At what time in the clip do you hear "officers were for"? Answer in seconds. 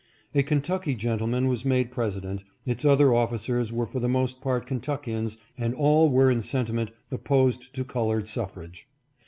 3.13-3.99